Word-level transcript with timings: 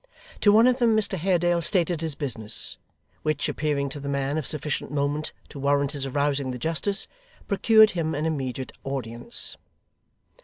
To 0.39 0.51
one 0.51 0.65
of 0.65 0.79
them 0.79 0.97
Mr 0.97 1.15
Haredale 1.15 1.61
stated 1.61 2.01
his 2.01 2.15
business, 2.15 2.75
which 3.21 3.47
appearing 3.47 3.87
to 3.89 3.99
the 3.99 4.09
man 4.09 4.35
of 4.39 4.47
sufficient 4.47 4.89
moment 4.91 5.31
to 5.49 5.59
warrant 5.59 5.91
his 5.91 6.07
arousing 6.07 6.49
the 6.49 6.57
justice, 6.57 7.07
procured 7.47 7.91
him 7.91 8.15
an 8.15 8.25
immediate 8.25 8.71
audience. 8.83 9.57